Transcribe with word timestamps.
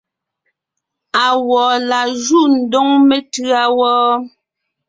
Awɔ̌ 1.25 1.65
laa 1.89 2.07
júʼ 2.25 2.45
ndóŋ 2.59 2.87
matûa 3.07 3.61
wɔ́? 3.77 3.95